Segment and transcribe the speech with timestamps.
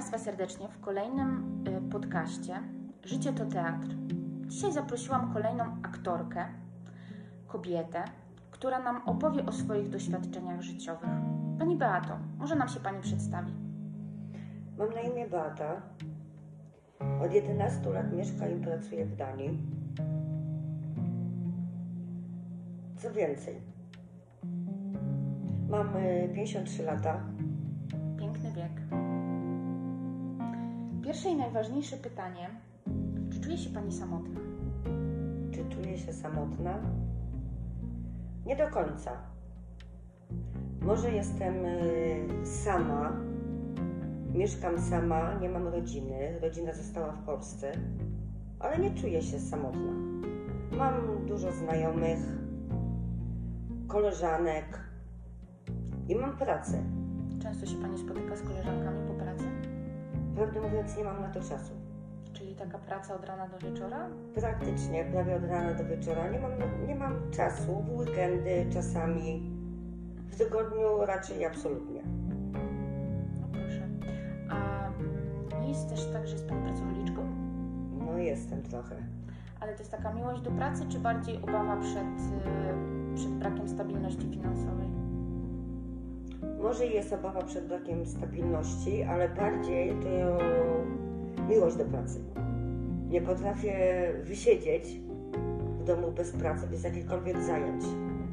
[0.00, 2.62] Państwa serdecznie w kolejnym y, podcaście
[3.04, 3.86] Życie to teatr.
[4.46, 6.44] Dzisiaj zaprosiłam kolejną aktorkę,
[7.46, 8.04] kobietę,
[8.50, 11.10] która nam opowie o swoich doświadczeniach życiowych.
[11.58, 13.52] Pani Beato, może nam się Pani przedstawi?
[14.78, 15.82] Mam na imię Beata.
[17.24, 19.58] Od 11 lat mieszkam i pracuję w Danii.
[22.96, 23.60] Co więcej,
[25.68, 27.20] mam y, 53 lata.
[31.10, 32.50] Pierwsze i najważniejsze pytanie.
[33.32, 34.40] Czy czuje się Pani samotna?
[35.52, 36.78] Czy czuję się samotna?
[38.46, 39.10] Nie do końca.
[40.80, 43.12] Może jestem y, sama,
[44.34, 47.72] mieszkam sama, nie mam rodziny, rodzina została w Polsce,
[48.60, 49.92] ale nie czuję się samotna.
[50.78, 52.18] Mam dużo znajomych,
[53.88, 54.80] koleżanek
[56.08, 56.82] i mam pracę.
[57.42, 59.19] Często się Pani spotyka z koleżankami po?
[60.40, 61.72] Prawdę mówiąc, nie mam na to czasu.
[62.32, 64.08] Czyli taka praca od rana do wieczora?
[64.34, 66.30] Praktycznie prawie od rana do wieczora.
[66.30, 66.50] Nie mam,
[66.86, 69.50] nie mam czasu, w weekendy czasami,
[70.30, 72.02] w tygodniu raczej absolutnie.
[73.40, 73.88] No proszę.
[74.50, 74.88] A
[75.60, 77.24] nie jest też tak, że jest Pani pracowniczką?
[78.06, 78.96] No jestem trochę.
[79.60, 82.20] Ale to jest taka miłość do pracy, czy bardziej obawa przed,
[83.12, 84.99] y, przed brakiem stabilności finansowej?
[86.62, 90.38] Może jest obawa przed brakiem stabilności, ale bardziej to
[91.48, 92.20] miłość do pracy.
[93.08, 93.74] Nie potrafię
[94.24, 95.00] wysiedzieć
[95.80, 97.84] w domu bez pracy, bez jakichkolwiek zajęć.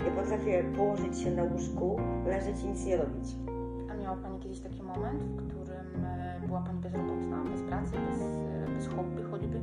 [0.06, 3.36] Nie potrafię położyć się na łóżku, leżeć i nic nie robić.
[3.92, 8.22] A miała Pani kiedyś taki moment, w którym e, była Pani bezrobotna, bez pracy, bez,
[8.22, 9.62] e, bez hobby choćby?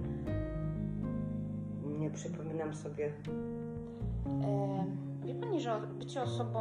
[1.98, 3.12] Nie przypominam sobie.
[4.44, 4.84] E,
[5.26, 6.60] Wie Pani, że bycie osobą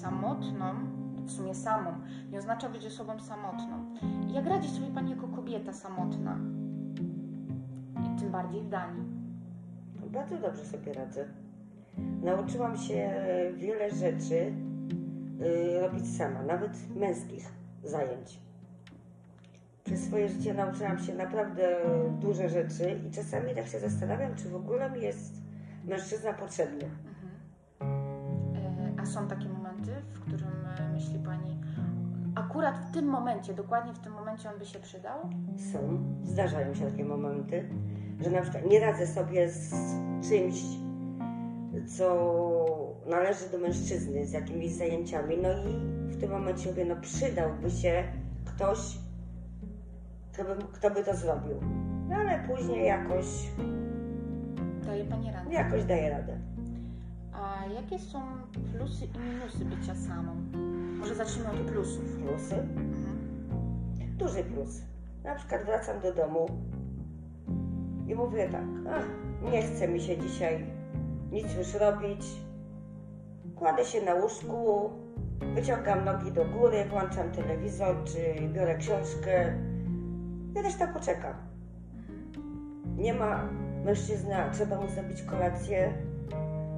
[0.00, 0.74] samotną,
[1.24, 1.90] w sumie samą,
[2.32, 3.96] nie oznacza być osobą samotną.
[4.32, 6.38] Jak radzi sobie Pani jako kobieta samotna?
[8.06, 9.04] I tym bardziej w Danii.
[10.12, 11.28] Bardzo dobrze sobie radzę.
[12.22, 13.10] Nauczyłam się
[13.56, 14.52] wiele rzeczy
[15.40, 17.52] y, robić sama, nawet męskich
[17.84, 18.40] zajęć.
[19.84, 21.76] Przez swoje życie nauczyłam się naprawdę
[22.20, 25.42] duże rzeczy i czasami tak się zastanawiam, czy w ogóle mi jest
[25.84, 26.90] mężczyzna potrzebny.
[29.10, 30.48] Są takie momenty, w którym
[30.78, 31.60] e, myśli Pani,
[32.34, 35.18] akurat w tym momencie, dokładnie w tym momencie on by się przydał?
[35.72, 35.78] Są,
[36.24, 37.68] zdarzają się takie momenty,
[38.20, 39.74] że na przykład nie radzę sobie z
[40.28, 40.62] czymś,
[41.86, 42.06] co
[43.06, 45.74] należy do mężczyzny, z jakimiś zajęciami, no i
[46.12, 48.04] w tym momencie mówię, no przydałby się
[48.44, 48.98] ktoś,
[50.32, 51.56] kto by, kto by to zrobił.
[52.08, 53.26] No ale później jakoś,
[54.86, 55.52] Daje Pani radę.
[55.52, 56.39] jakoś daję radę.
[57.60, 58.20] A jakie są
[58.72, 60.34] plusy i minusy bycia samą?
[60.98, 62.04] Może zacznijmy od plusów.
[62.04, 62.54] Plusy?
[62.54, 63.18] Mhm.
[64.18, 64.82] Duży plus.
[65.24, 66.46] Na przykład wracam do domu
[68.06, 69.06] i mówię tak, ach,
[69.52, 70.66] nie chce mi się dzisiaj
[71.32, 72.26] nic już robić.
[73.56, 74.90] Kładę się na łóżku,
[75.54, 79.54] wyciągam nogi do góry, włączam telewizor czy biorę książkę
[80.56, 81.34] i reszta poczekam.
[82.96, 83.48] Nie ma
[83.84, 85.92] mężczyzna, trzeba mu zrobić kolację,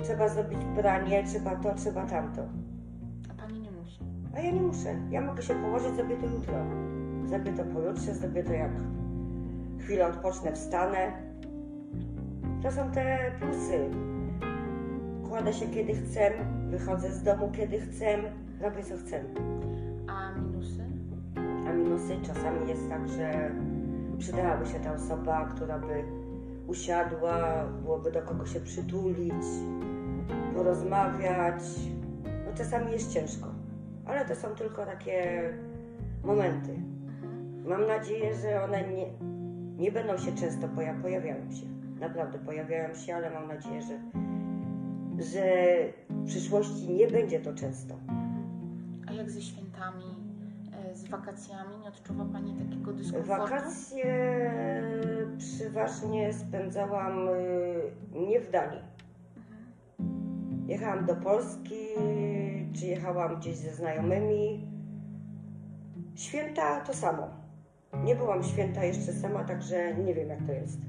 [0.03, 2.43] trzeba zrobić pranie, trzeba to, trzeba tamto.
[3.31, 3.99] A Pani nie musi.
[4.37, 4.95] A ja nie muszę.
[5.11, 6.55] Ja mogę się położyć, zrobię to jutro.
[7.27, 8.71] Zrobię to pojutrze, zrobię to jak
[9.79, 11.13] chwilę odpocznę, wstanę.
[12.63, 13.91] To są te plusy.
[15.29, 16.31] Kładę się kiedy chcę,
[16.71, 18.19] wychodzę z domu kiedy chcę,
[18.61, 19.25] robię co chcę.
[20.09, 20.85] A minusy?
[21.69, 23.51] A minusy czasami jest tak, że
[24.19, 26.05] przydałaby się ta osoba, która by
[26.67, 29.45] usiadła, byłoby do kogo się przytulić,
[30.55, 31.63] porozmawiać.
[32.47, 33.47] No czasami jest ciężko,
[34.07, 35.43] ale to są tylko takie
[36.25, 36.79] momenty.
[37.65, 39.07] Mam nadzieję, że one nie,
[39.79, 41.03] nie będą się często pojawiać.
[41.03, 41.67] Pojawiają się.
[42.01, 43.99] Naprawdę pojawiają się, ale mam nadzieję, że,
[45.19, 45.45] że
[46.09, 47.95] w przyszłości nie będzie to często.
[49.07, 50.05] A jak ze świętami,
[50.73, 51.79] e, z wakacjami?
[51.83, 53.43] Nie odczuwa Pani takiego dyskomfortu?
[53.43, 54.05] Wakacje
[55.39, 58.92] przeważnie spędzałam y, nie w Danii.
[60.73, 61.75] Jechałam do Polski,
[62.73, 64.67] czy jechałam gdzieś ze znajomymi.
[66.15, 67.31] Święta to samo.
[68.05, 70.81] Nie byłam święta jeszcze sama, także nie wiem jak to jest.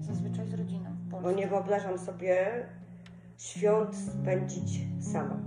[0.00, 1.30] Zazwyczaj z rodziną w Polsce.
[1.30, 2.66] Bo nie wyobrażam sobie
[3.38, 5.38] świąt spędzić sama.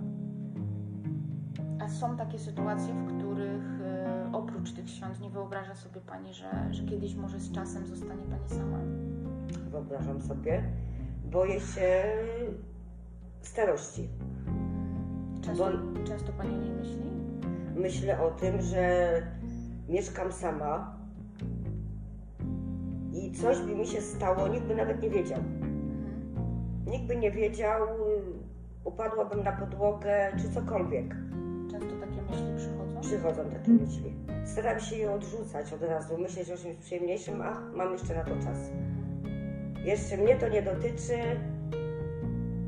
[1.80, 6.50] A są takie sytuacje, w których e, oprócz tych świąt nie wyobraża sobie Pani, że,
[6.72, 8.80] że kiedyś może z czasem zostanie Pani sama?
[9.72, 10.64] Wyobrażam sobie.
[11.26, 12.04] Boję się
[13.48, 14.10] starości.
[15.42, 17.12] Często, Bo- często Pani o niej myśli?
[17.76, 19.12] Myślę o tym, że
[19.90, 20.98] mieszkam sama
[23.14, 25.40] i coś by mi się stało, nikt by nawet nie wiedział.
[25.40, 25.76] Mhm.
[26.88, 27.82] Nikt by nie wiedział,
[28.84, 31.16] upadłabym na podłogę czy cokolwiek.
[31.72, 33.02] Często takie myśli przychodzą?
[33.02, 34.14] Przychodzą takie myśli.
[34.46, 38.36] Staram się je odrzucać od razu, myśleć o czymś przyjemniejszym, a mam jeszcze na to
[38.44, 38.72] czas.
[39.86, 41.18] Jeszcze mnie to nie dotyczy,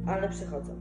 [0.08, 0.74] ale przychodzą.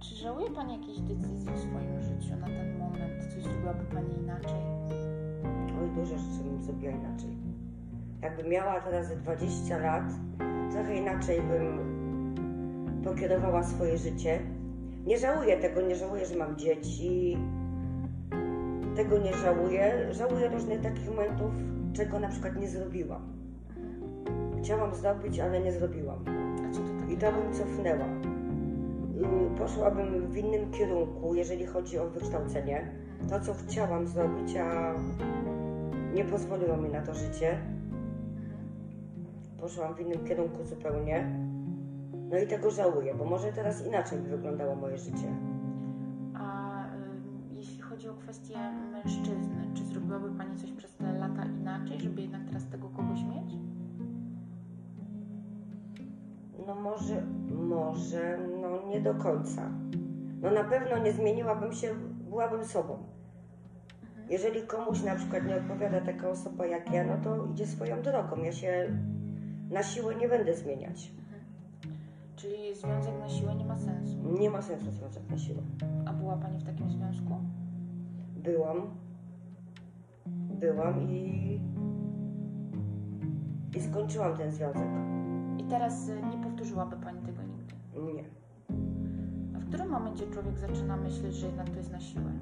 [0.00, 3.32] Czy żałuje Pani jakiejś decyzji w swoim życiu na ten moment?
[3.34, 4.60] Coś zrobiłaby Pani inaczej?
[5.80, 7.36] Oj, dużo rzeczy bym zrobiła inaczej.
[8.22, 10.04] Jakbym miała teraz ze 20 lat,
[10.72, 11.92] trochę inaczej bym
[13.04, 14.38] pokierowała swoje życie.
[15.06, 17.36] Nie żałuję tego, nie żałuję, że mam dzieci.
[18.96, 20.08] Tego nie żałuję.
[20.10, 21.52] Żałuję różnych takich momentów,
[21.92, 23.22] czego na przykład nie zrobiłam.
[24.62, 26.41] Chciałam zrobić, ale nie zrobiłam.
[27.22, 28.04] To bym cofnęła.
[28.04, 32.90] Y, Poszłabym w innym kierunku, jeżeli chodzi o wykształcenie.
[33.30, 34.94] To, co chciałam zrobić, a
[36.14, 37.58] nie pozwoliło mi na to życie.
[39.60, 41.36] Poszłam w innym kierunku zupełnie.
[42.30, 45.36] No i tego żałuję, bo może teraz inaczej by wyglądało moje życie.
[46.34, 48.56] A y, jeśli chodzi o kwestię
[48.92, 52.41] mężczyzny, czy zrobiłaby Pani coś przez te lata inaczej, żeby jednak
[56.66, 59.70] No może, może, no nie do końca.
[60.42, 61.94] No na pewno nie zmieniłabym się,
[62.30, 62.98] byłabym sobą.
[64.30, 68.42] Jeżeli komuś na przykład nie odpowiada taka osoba jak ja, no to idzie swoją drogą.
[68.42, 68.98] Ja się
[69.70, 71.12] na siłę nie będę zmieniać.
[72.36, 74.16] Czyli związek na siłę nie ma sensu.
[74.40, 75.62] Nie ma sensu związek na siłę.
[76.06, 77.34] A była Pani w takim związku?
[78.36, 78.90] Byłam,
[80.60, 81.60] byłam i,
[83.76, 85.11] i skończyłam ten związek.
[85.58, 87.74] I teraz y, nie powtórzyłaby Pani tego nigdy.
[88.12, 88.24] Nie.
[89.56, 92.32] A w którym momencie człowiek zaczyna myśleć, że jednak to jest na siłę?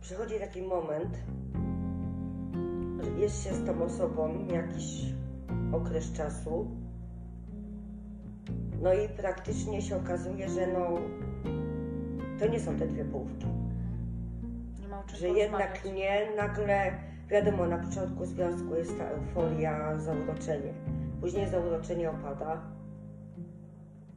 [0.00, 1.18] Przychodzi taki moment,
[3.02, 5.14] że jest się z tą osobą jakiś
[5.72, 6.66] okres czasu,
[8.82, 10.98] no i praktycznie się okazuje, że no
[12.38, 13.46] to nie są te dwie połówki.
[14.80, 16.92] Nie ma o czym Że jednak nie, nagle
[17.32, 20.72] wiadomo, na początku związku jest ta euforia, zauroczenie.
[21.20, 22.62] Później zauroczenie opada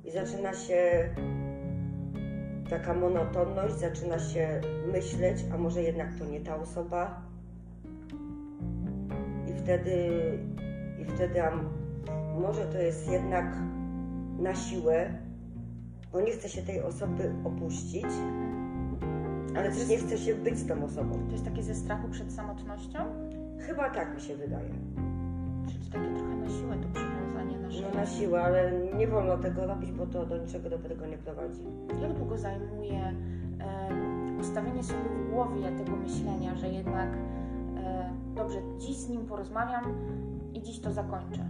[0.05, 1.09] i zaczyna się
[2.69, 7.21] taka monotonność, zaczyna się myśleć, a może jednak to nie ta osoba.
[9.47, 10.09] I wtedy,
[11.01, 11.51] i wtedy a
[12.39, 13.55] może to jest jednak
[14.39, 15.09] na siłę,
[16.11, 18.05] bo nie chce się tej osoby opuścić,
[19.55, 21.25] ale też nie chce się być z tą osobą.
[21.25, 22.99] To jest takie ze strachu przed samotnością?
[23.59, 24.69] Chyba tak mi się wydaje.
[25.67, 27.87] Czyli takie trochę na siłę to przywiązanie na szyję.
[27.93, 31.63] No na siłę, ale nie wolno tego robić, bo to do niczego dobrego nie prowadzi.
[32.01, 33.13] Jak długo zajmuje
[34.39, 37.09] ustawienie sobie w głowie tego myślenia, że jednak
[37.77, 39.83] e, dobrze, dziś z nim porozmawiam
[40.53, 41.45] i dziś to zakończę?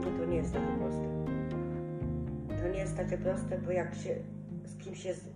[0.00, 1.04] No to nie jest takie proste.
[2.62, 4.14] To nie jest takie proste, bo jak się
[4.64, 5.35] z kimś jest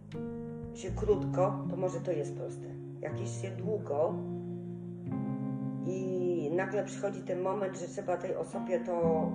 [0.75, 2.67] się krótko, to może to jest proste.
[3.01, 4.15] Jak jest się długo
[5.87, 9.27] i nagle przychodzi ten moment, że trzeba tej osobie to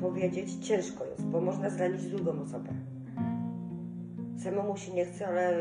[0.00, 2.68] powiedzieć, ciężko jest, bo można zranić drugą osobę.
[4.38, 5.56] Samemu się nie chce, ale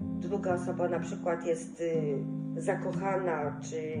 [0.00, 2.24] druga osoba na przykład jest y,
[2.56, 3.98] zakochana, czy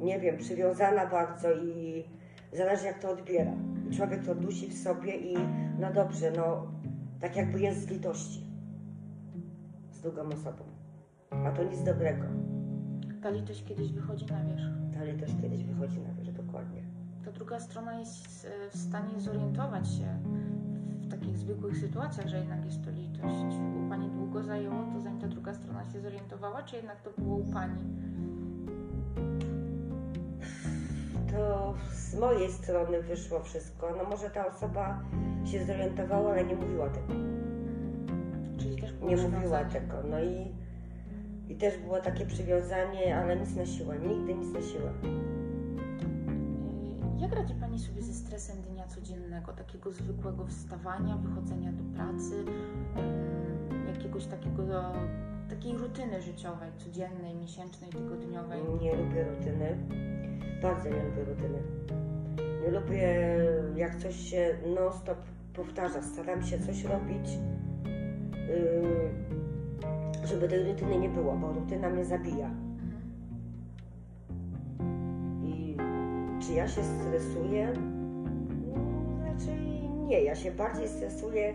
[0.00, 2.04] nie wiem, przywiązana bardzo i
[2.52, 3.52] zależy jak to odbiera.
[3.96, 5.36] Człowiek to dusi w sobie i
[5.78, 6.66] no dobrze, no
[7.20, 8.49] tak jakby jest z litości
[10.00, 10.64] z drugą osobą.
[11.30, 12.24] A to nic dobrego.
[13.22, 14.70] Ta litość kiedyś wychodzi na wierzch.
[14.94, 16.82] Ta litość kiedyś wychodzi na wierzch dokładnie.
[17.24, 20.18] Ta druga strona jest e, w stanie zorientować się
[21.00, 23.54] w takich zwykłych sytuacjach, że jednak jest to litość.
[23.86, 27.36] U Pani długo zajęło to, zanim ta druga strona się zorientowała, czy jednak to było
[27.36, 27.80] u Pani?
[31.32, 33.94] To z mojej strony wyszło wszystko.
[33.98, 35.02] No może ta osoba
[35.44, 37.39] się zorientowała, ale nie mówiła tego.
[39.02, 39.94] Nie mówiła tego.
[40.10, 40.52] No i,
[41.48, 43.98] i też było takie przywiązanie, ale nic na siłę.
[43.98, 44.92] Nigdy nic na siłę.
[47.20, 53.86] Jak radzi Pani sobie ze stresem dnia codziennego, takiego zwykłego wstawania, wychodzenia do pracy, ym,
[53.86, 54.92] jakiegoś takiego,
[55.48, 58.60] takiej rutyny życiowej, codziennej, miesięcznej, tygodniowej?
[58.80, 59.76] Nie lubię rutyny.
[60.62, 61.58] Bardzo nie lubię rutyny.
[62.64, 63.36] Nie lubię,
[63.76, 65.18] jak coś się non-stop
[65.54, 66.02] powtarza.
[66.02, 67.28] Staram się coś robić,
[70.24, 72.46] żeby tej rutyny nie było, bo rutyna mnie zabija.
[72.46, 73.02] Mhm.
[75.44, 75.76] I
[76.42, 77.72] czy ja się stresuję?
[79.26, 80.22] Raczej nie.
[80.22, 81.54] Ja się bardziej stresuję,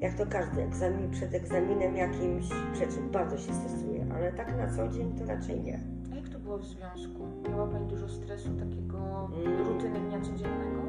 [0.00, 4.66] jak to każdy egzamin, przed egzaminem jakimś, przed czym bardzo się stresuję, ale tak na
[4.76, 5.80] co dzień to raczej nie.
[6.12, 7.22] A jak to było w związku?
[7.50, 8.98] Miała Pani dużo stresu, takiego
[9.46, 9.68] Mm.
[9.68, 10.80] rutyny dnia codziennego?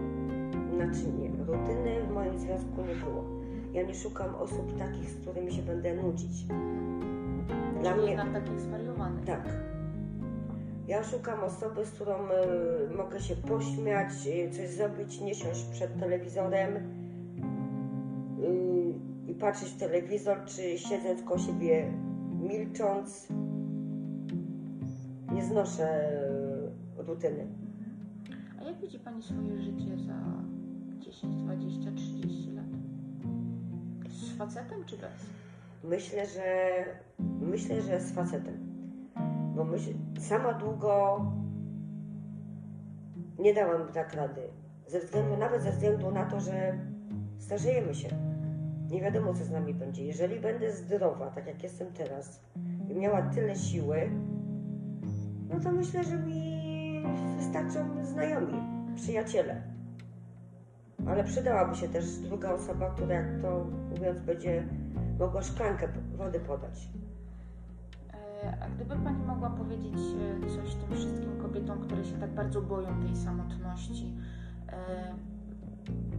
[0.75, 3.40] Znaczy nie, rutyny w moim związku nie było.
[3.73, 6.45] Ja nie szukam osób takich, z którymi się będę nudzić.
[7.81, 9.25] Dla Czyli mnie jednak takich zwariowanych.
[9.25, 9.49] tak.
[10.87, 12.13] Ja szukam osoby, z którą
[12.91, 16.81] y, mogę się pośmiać, y, coś zrobić, nie siąść przed telewizorem y,
[19.27, 21.91] i patrzeć w telewizor, czy siedząc koło siebie
[22.41, 23.27] milcząc.
[25.33, 26.11] Nie znoszę
[26.99, 27.47] y, rutyny.
[28.59, 30.13] A jak widzi Pani swoje życie za
[30.99, 32.60] 10, 20, 30 lat?
[34.41, 35.25] Facetem czy bez?
[35.83, 36.69] Myślę, że
[37.41, 38.57] myślę, że z facetem.
[39.55, 41.25] Bo myśl, sama długo
[43.39, 44.41] nie dałam tak rady.
[44.87, 46.77] Ze względu, nawet ze względu na to, że
[47.39, 48.09] starzejemy się.
[48.89, 50.05] Nie wiadomo, co z nami będzie.
[50.05, 52.41] Jeżeli będę zdrowa, tak jak jestem teraz,
[52.89, 54.09] i miała tyle siły,
[55.49, 57.03] no to myślę, że mi
[57.37, 58.61] wystarczą znajomi,
[58.95, 59.70] przyjaciele.
[61.07, 64.63] Ale przydałaby się też druga osoba, która, jak to mówiąc, będzie
[65.19, 66.89] mogła szklankę wody podać.
[68.43, 72.61] E, A gdyby Pani mogła powiedzieć e, coś tym wszystkim kobietom, które się tak bardzo
[72.61, 74.13] boją tej samotności,
[74.69, 75.13] e,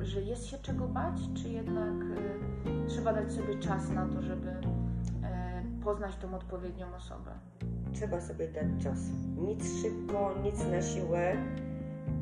[0.00, 1.94] że jest się czego bać, czy jednak
[2.88, 4.52] trzeba dać sobie czas na to, żeby
[5.84, 7.30] poznać tą odpowiednią osobę?
[7.92, 8.98] Trzeba sobie dać czas.
[9.36, 11.36] Nic szybko, nic na siłę.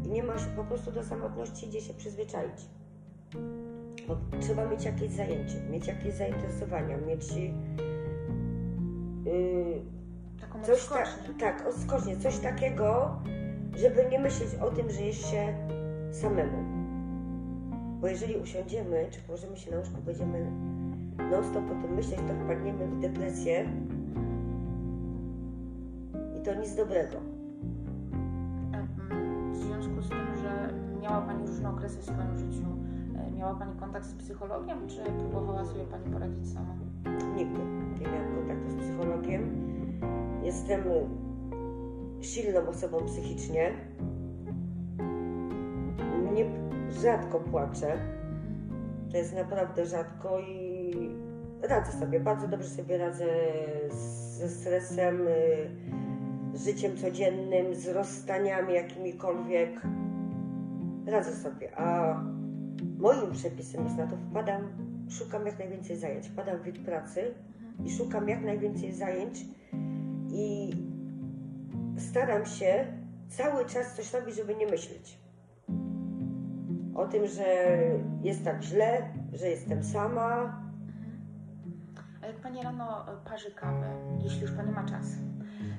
[0.05, 2.67] I nie ma się po prostu do samotności gdzie się przyzwyczaić.
[4.09, 7.51] Bo trzeba mieć jakieś zajęcie, mieć jakieś zainteresowania, mieć yy,
[10.41, 11.05] Taką coś ta,
[11.41, 13.17] tak, odskocznie, coś takiego,
[13.77, 15.69] żeby nie myśleć o tym, że jest się
[16.13, 16.81] samemu.
[18.01, 20.51] Bo jeżeli usiądziemy, czy położymy się na łóżku, będziemy
[21.31, 23.69] non stop o tym myśleć, to wpadniemy w depresję
[26.41, 27.17] i to nic dobrego.
[31.03, 32.67] Miała Pani różne okresy w swoim życiu,
[33.17, 36.75] e, miała Pani kontakt z psychologiem, czy próbowała sobie Pani poradzić sama?
[37.37, 37.61] Nigdy
[38.01, 39.71] nie miałam kontaktu z psychologiem.
[40.43, 40.83] Jestem
[42.21, 43.73] silną osobą psychicznie.
[46.35, 46.45] Nie,
[46.91, 47.99] rzadko płaczę.
[49.11, 51.11] To jest naprawdę rzadko i
[51.63, 53.27] radzę sobie, bardzo dobrze sobie radzę
[53.91, 55.21] ze stresem,
[56.55, 59.81] z życiem codziennym, z rozstaniami jakimikolwiek.
[61.11, 62.15] Radzę sobie, a
[62.99, 64.63] moim przepisem jest na to wpadam,
[65.09, 67.35] szukam jak najwięcej zajęć, wpadam w wiek pracy
[67.85, 69.45] i szukam jak najwięcej zajęć
[70.33, 70.71] i
[71.99, 72.87] staram się
[73.29, 75.19] cały czas coś robić, żeby nie myśleć.
[76.95, 77.79] O tym, że
[78.23, 79.03] jest tak źle,
[79.33, 80.61] że jestem sama.
[82.23, 85.07] A jak Pani rano e, parzy kawę, jeśli już Pani ma czas,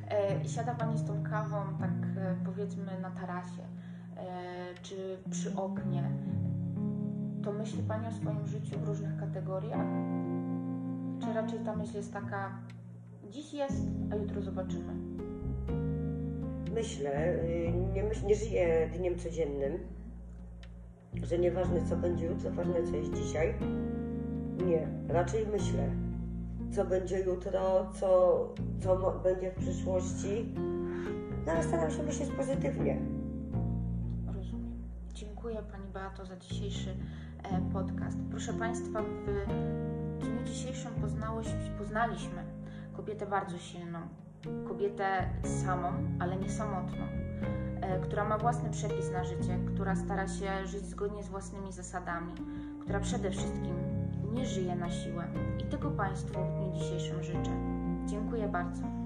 [0.10, 3.81] e, i siada Pani z tą kawą, tak e, powiedzmy na tarasie, e,
[4.82, 6.12] czy przy oknie,
[7.44, 9.88] to myśli Pani o swoim życiu w różnych kategoriach?
[11.22, 12.60] Czy raczej ta myśl jest taka,
[13.32, 14.94] dziś jest, a jutro zobaczymy?
[16.74, 19.80] Myślę, y, nie, myśl, nie żyję dniem codziennym,
[21.24, 23.54] że nieważne co będzie jutro, ważne co jest dzisiaj.
[24.66, 25.90] Nie, raczej myślę,
[26.72, 28.48] co będzie jutro, co,
[28.84, 30.56] co będzie w przyszłości.
[31.46, 32.98] No ale staram się myśleć pozytywnie.
[35.43, 36.95] Dziękuję Pani Beato za dzisiejszy
[37.43, 38.17] e, podcast.
[38.31, 40.91] Proszę Państwa, w dniu dzisiejszym
[41.77, 42.43] poznaliśmy
[42.93, 44.00] kobietę bardzo silną,
[44.67, 47.05] kobietę samą, ale nie samotną,
[47.81, 52.33] e, która ma własny przepis na życie, która stara się żyć zgodnie z własnymi zasadami,
[52.81, 53.75] która przede wszystkim
[54.33, 55.27] nie żyje na siłę.
[55.60, 57.51] I tego Państwu w dniu dzisiejszym życzę.
[58.05, 59.00] Dziękuję bardzo.